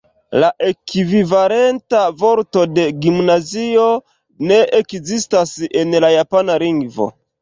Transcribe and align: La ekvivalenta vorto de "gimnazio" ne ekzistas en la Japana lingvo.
La 0.43 0.47
ekvivalenta 0.67 1.99
vorto 2.23 2.63
de 2.79 2.85
"gimnazio" 3.03 3.83
ne 4.53 4.59
ekzistas 4.81 5.55
en 5.83 5.99
la 6.07 6.11
Japana 6.19 6.57
lingvo. 6.65 7.09